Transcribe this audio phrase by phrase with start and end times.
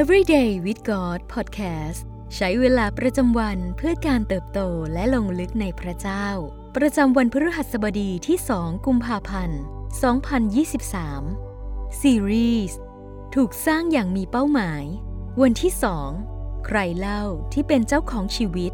[0.00, 2.00] Everyday with God Podcast
[2.34, 4.60] ใช้เวลาประจำวันเพื่อการเติบโต
[4.92, 6.26] และลงลึกในพระเจ้า
[6.76, 9.60] ประจำวันพฤหัสบดีที่ 2 กุมภาพันธ์
[11.20, 12.78] 2023 ซีรีส์
[13.34, 14.84] ถูกสร้างอย่างมีเป้าหมาย
[15.42, 15.72] วันที่
[16.18, 17.22] 2 ใครเล่า
[17.52, 18.72] ที่เป็นเจ้าของชีวิต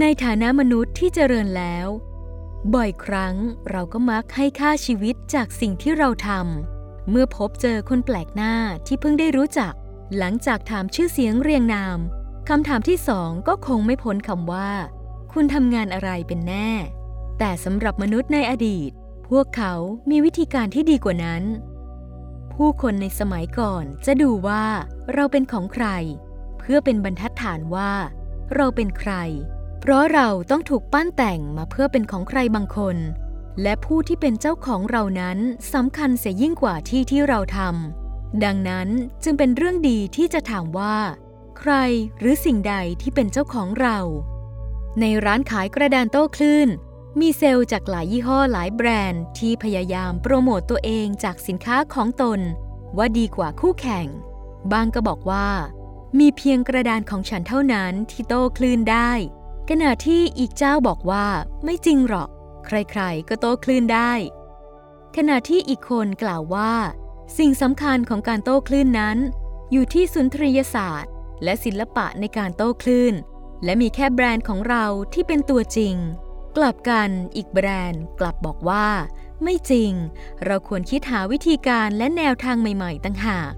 [0.00, 1.88] ในฐานะมนุษย์ที่เจริญแล้ว
[2.74, 3.34] บ่อยครั้ง
[3.70, 6.71] เราก็มักให้ค่าชีวิตจากสิ่งที่เราทำ
[7.10, 8.54] เมื่อพบเจอคนแปลกหน้า
[8.86, 9.72] ที่เพิ่งได้รู้จัก
[10.18, 11.98] หลังจากถามชื่อเสียงเรียงนาม
[12.48, 14.70] คำถามที่สองก็คงไม่พ้นคำว่า
[15.32, 16.70] คุณทำงานอะไรเป็นแน่
[17.38, 18.90] แต่สำหรับมนุษย์ในอดีต
[19.28, 19.74] พวกเขา
[20.10, 21.42] มีวิธีการที่ดีกว่านั้น
[22.54, 24.64] ผู้คนในสมัยก่อนจะดูว่า
[25.14, 25.86] เราเป็นของใคร
[26.58, 27.92] เพื่อเป็นบรรทัดฐานว่า
[28.54, 29.12] เราเป็นใคร
[29.80, 32.96] เพราะเราต้องถูกปั้นแต่งมาเพื่อเป็นของใครบางคน
[33.62, 35.38] และผู้ที่เป็นเจ้าของเรานั้น
[35.72, 38.88] สำคัญเสียยิ่งกว่าที่ที่เราทำดังนั้น
[39.24, 40.96] จึงเป็นเรื่องดีที่จะถามว่า
[41.58, 41.72] ใคร
[42.18, 43.98] หรือสิ่งใดที่เป็นเจ้าของเรา
[45.00, 46.68] ในร้านขายกระดานโต้คลื่น
[47.20, 52.40] มีเซลล์จากหลายยี่ห้อหลายแบรนด์ที่พยายามโปรโมตตัวเองจากสินค้าของตน
[52.96, 54.06] ว่าดีกว่าคู่แข่ง
[54.72, 55.48] บางก็บอกว่า
[56.18, 59.10] มีเพียงกระดานของฉันเท่านั้นที่โต้คลื่นได้
[59.68, 61.26] ขณะที่อีกเจ้าบอกว่า
[61.64, 62.28] ไม่จริงหรอก
[62.66, 64.12] ใครๆ ก็โต้คลื่นได้
[65.16, 66.74] ขณะที่อีกคนกล่าวว่า
[67.38, 69.18] สิ่งสำคัญของการโต้คลื่นนั้น
[69.72, 71.12] อยู่ที่สุนทรียศาสตร์
[71.44, 73.14] และศิลปะในการโต้คลื่น
[73.64, 74.84] และมีแค่แบรนด์ของเรา
[75.14, 75.94] ที่เป็นตัวจริง
[76.56, 78.88] กลับกันอีกแบรนด์กลับบอกว่า
[79.42, 79.92] ไม่จริง
[80.44, 83.52] เราควรคิดหาวิธีการและแนวทางใหม่ๆตั้งหาก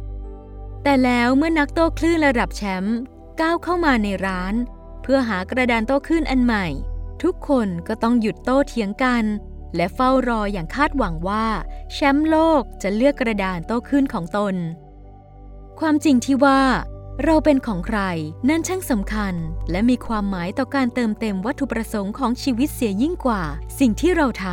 [0.83, 2.99] แต่แล้วเมื่อนักโต้คลื่นระดับแชมป์
[3.41, 4.55] ก้าวเข้ามาในร้าน
[5.03, 6.67] เพื่อหากระดานโต้คลื่นอันใหม่
[7.25, 9.25] ทุกคนก็ต้องหยุดโต้เถียงกัน
[9.77, 11.47] และเฝ้ารออย่างคาดหวังว่า
[11.92, 14.55] แชมป์โลกจะเลือกกระดานโต้คลื่นของตน
[15.80, 16.61] ความจริงที่ว่า
[17.24, 18.01] เราเป็นของใคร
[18.48, 19.34] นั่นช่างสำคัญ
[19.70, 23.42] และมีความหมายต่อการเติมเต็มวัตถุประสงค์ของชีวิตเสียยิ่งกว่า
[23.79, 24.46] สิ่งที่เราท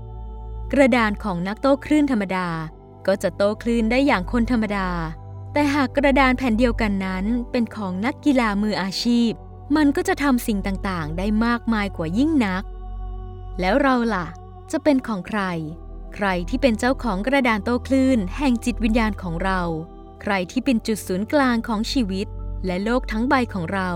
[0.00, 2.48] ำกระดานของนักโต้คลื่นธรรมดา
[3.06, 4.88] ก็จะโต้คลื่นได้อย่างคนธรรมดา
[5.52, 9.32] แต่หากกระดานแผ่นเดียวกันนั้นเป็นของนักกีฬามืออาชีพ
[9.76, 12.62] มันก็จะทำสิ่งต่างๆ ได้มากมายกว่ายิ่งนัก
[13.60, 14.26] แล้วเราล่ะ
[14.72, 15.42] จะเป็นของใคร
[16.14, 19.60] ใครที่เป็นเจ้าของกระดานโต้คลื่น แห่งจิตวิญญาณของเรา
[20.22, 22.26] ใครที่เป็นจุดศูนย์กลางของชีวิต
[22.66, 23.90] และโลกทั้งใบของเรา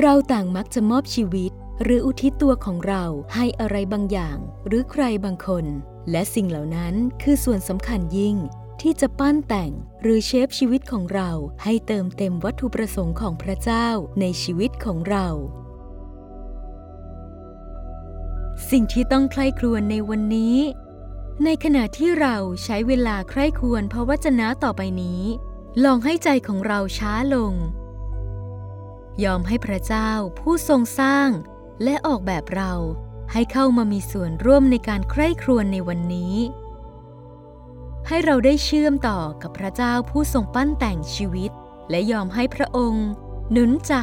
[0.00, 3.04] เราต่างมักจะมอบชีวิต หรืออุทิศตัวของเรา
[3.34, 4.36] ให้อะไรบางอย่าง
[4.66, 5.64] หรือใครบางคน
[6.10, 8.36] และสิ่งเหล่านั้นคือส่วนสำคัญยิ่ง
[8.82, 9.70] ที่จะปั้นแต่ง
[10.02, 11.30] หรือเชฟชีวิตของเรา
[11.62, 13.88] ให้เติมเต็มวัตถุประสงค์ของพระเจ้า
[14.20, 15.26] ในชีวิตของเรา
[18.70, 20.56] สิ่งที่ต้องใคร่ครวญในวันนี้
[21.44, 25.22] ในขณะที่เราใช้เวลาใคร่ครวญพระวจนะต่อไปนี้
[25.84, 27.54] ลองให้ใจของเราช้าลง
[29.24, 31.28] ยอมให้พระเจ้าผู้ทรงสร้าง
[31.84, 32.72] และออกแบบเรา
[33.32, 36.34] ให้เข้ามามีส่วนร่วมในการใคร่ครวญในวันนี้
[38.08, 41.50] ให้เราได้เชื่อมต่อกับพระเจ้าผู้ทรงปั้นแต่งชีวิต
[41.90, 43.06] และยอมให้พระองค์
[43.52, 43.94] หนุนใจ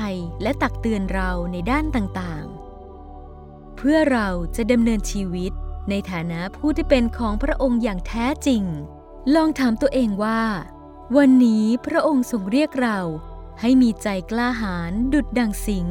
[0.41, 5.51] และตักเตือนเราในด้านต่างๆ เพื่อเราจะดำเนินชีวิต
[5.89, 8.63] ในฐานะผู้ที่เป็นของพระองค์อย่างแท้จริง
[9.35, 10.41] ลองถามตัวเองว่า
[11.17, 12.99] วันนี้พระองค์ทรงเรียกเรา
[13.61, 15.87] ให้มีใจกล้าหาญดุดดังสิง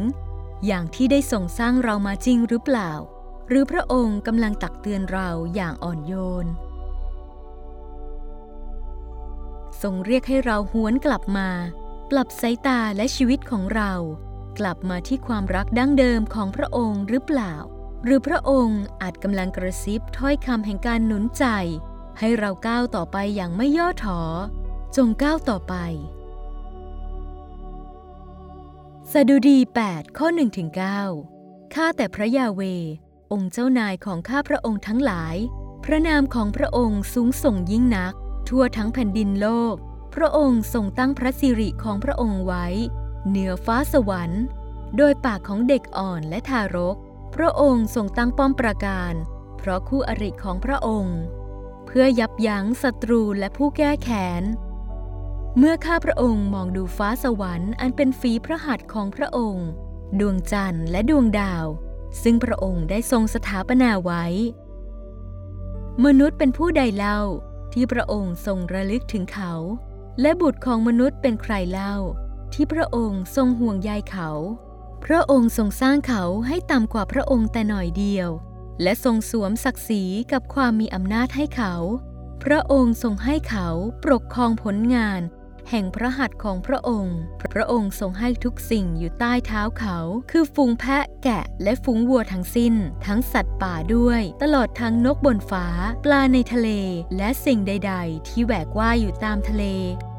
[0.67, 2.93] อย่างที่ได้ทรงสร้างเรามาจริงหรือเปล่า
[3.49, 6.15] หรือพระองค์กำลังตักเตือนเราอย่างอ่อนโย
[6.45, 6.47] น
[9.83, 11.49] ทรงเรียกให้เราหวนกลับมา
[12.11, 13.93] ปรับสายตาและชีวิตของเรา
[14.59, 17.55] กลับมาที่ความรักดั้งเดิมของพระองค์หรือเปล่า
[18.05, 21.45] หรือพระองค์อาจกำลังกระซิบถ้อยคำแห่งการหนุนใจ
[22.19, 24.21] ให้เราก้าวต่อไปอย่างไม่ย่อถอ
[24.97, 25.75] จงก้าวต่อไป
[29.13, 30.69] สดุดี 8 ข้อ1ถึง
[31.23, 32.61] 9ข้าแต่พระยาเว
[33.33, 35.37] องค์เจ้านายของข้าพระองค์ทั้งหลาย
[35.85, 38.15] พระนามของพระองค์สูงส่งยิ่งนัก
[38.49, 39.75] ทั่วทั้งแผ่นดินโลก
[40.15, 42.67] พระองค์ทรงตั้งพระสิริของพระองค์ไว้
[43.29, 44.43] เหนือฟ้าสวรรค์
[44.97, 46.97] โดยปากของเด็กอ่อนและทารก
[47.35, 49.15] พระองค์ทรงตั้งป้อมปราการ
[49.59, 51.19] เพราะคู่อริของพระองค์
[51.87, 54.43] เพื่อยับยั้งศัตรูและผู้แก้แค้น
[55.59, 59.69] เมื่อข้าพระองค์มองดูฟ้าสวรรค์อันเป็นฝีพระหัตถ์ของพระองค์
[60.21, 61.67] ดวงจันทร์และดวงดาว
[62.23, 64.25] ซึ่งพระองค์ได้ทรงสถาปนาไว้
[66.05, 67.19] มนุษย์เป็นผู้ใดเล่า
[67.75, 69.55] ที่พระองค์ทรงระลึกถึงเขา
[70.21, 71.95] และบุตรของมนุษย์เป็นใครเล่า
[72.55, 74.31] ที่พระองค์ทรงห่วงใยเขา
[75.05, 78.29] พระองค์ทรงสร้างเขาให้ต่ำกว่าพระองค์แต่หน่อยเดียว
[78.83, 80.03] และทรงสวมศักดิ์ศรี
[80.33, 81.75] กับความมีอำนาจให้เขา
[82.45, 83.69] พระองค์ทรงให้เขา
[84.05, 85.21] ปกครองผลงาน
[85.71, 87.19] แห่งพระหัตถ์ของพระองค์
[87.53, 89.99] พระองค์ทรงให้ทุกสิ่งอยู่ใต้เท้าเขา
[90.31, 92.75] คือฝูงแพะแกะและฝูงวัวทั้งสิ้น
[93.07, 95.67] ทั้งสัตว์ป่าด้วย ตลอดทั้งนกบนฟ้า
[96.05, 96.69] ปลาในทะเล
[97.17, 99.65] และสิ่งใด ๆ ที่แหวกว่ายอยู่ตามทะเล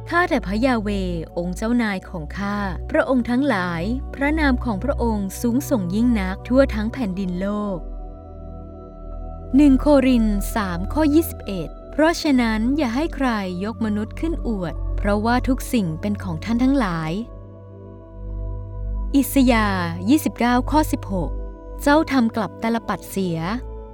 [0.10, 0.90] ข้าแต่พระยาเว
[1.38, 2.58] องค์เจ้านายของข้า
[2.92, 3.82] พระองค์ทั้งหลาย
[4.16, 7.78] พระนามของพระองค์สูงส่งยิ่งนักทั่วทั้งแผ่นดินโลก
[9.04, 10.26] 1 โคริน
[10.60, 11.04] 3ข้อ
[11.50, 13.30] 21 เพราะฉะนั้นอย่าให้ใคร
[13.66, 14.74] ยกมนุษย์ขึ้นอวด
[15.06, 17.12] เพราะว่าทุกสิ่งเป็นของท่านทั้งหลาย
[19.16, 19.84] อิสยาห์
[20.26, 20.80] 29 ข้อ
[21.32, 23.38] 16 เจ้าทำกลับตลปัดเสีย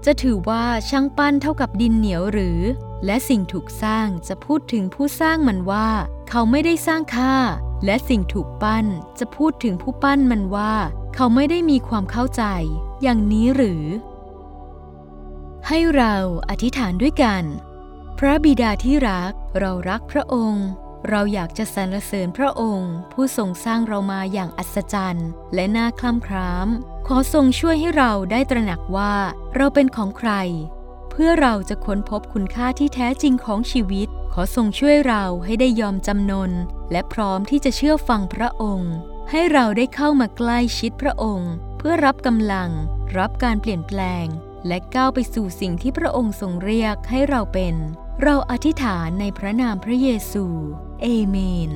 [0.05, 2.59] จะถือว่าช่างปั้นเท่ากับดินเหนียวหรือ
[3.05, 5.89] และสิ่งถูกสร้างจะพูดถึงผู้สร้างมันว่า
[6.29, 7.35] เขาไม่ได้สร้างค่า
[7.85, 8.85] และสิ่งถูกปั้น
[9.19, 10.73] จะพูดถึงผู้ปั้นมันว่า
[11.15, 12.43] เขาไม่ได้มีความเข้าใจ
[13.01, 13.83] อย่างนี้หรือ
[15.67, 16.15] ให้เรา
[16.49, 17.43] อธิษฐานด้วยกัน
[18.17, 20.69] พระบิดาที่รักเรารักพระองค์
[21.09, 26.67] เราอยากจะสรรเสริญพระองค์ ผู้ทรงสร้างเรามาอย่างอัศจรรย์ และน่าคล่ำคราม
[27.07, 29.13] ขอทรงช่วยให้เราได้ตระหนักว่า
[29.55, 30.31] เราเป็นของใคร
[31.11, 36.51] เพื่อเราจะค้นพบคุณค่าที่แท้จริงของชีวิต ขอทรงช่วยเราให้ได้ยอมจำนน
[36.91, 38.93] และพร้อมที่จะเชื่อฟังพระองค์
[39.31, 42.69] ให้เราได้เข้ามาใกล้ชิดพระองค์ เพื่อรับกำลัง
[43.17, 44.25] รับการเปลี่ยนแปลง
[44.67, 47.75] และก้าวไปสู่สิ่งที่พระองค์ทรงเรียกให้เราเป็น
[48.23, 50.45] เราอธิษฐานในพระนามพระเยซู
[51.01, 51.37] เอเม
[51.69, 51.71] น